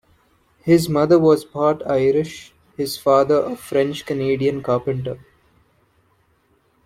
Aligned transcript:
His 0.63 0.89
mother 0.89 1.19
was 1.19 1.45
part 1.45 1.83
Irish, 1.85 2.55
his 2.75 2.97
father 2.97 3.35
a 3.43 3.55
French 3.55 4.03
Canadian 4.03 4.63
carpenter. 4.63 5.19